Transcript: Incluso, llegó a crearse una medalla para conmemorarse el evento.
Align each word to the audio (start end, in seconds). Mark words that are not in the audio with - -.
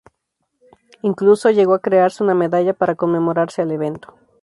Incluso, 1.03 1.51
llegó 1.51 1.75
a 1.75 1.79
crearse 1.79 2.23
una 2.23 2.33
medalla 2.33 2.73
para 2.73 2.95
conmemorarse 2.95 3.61
el 3.61 3.69
evento. 3.69 4.17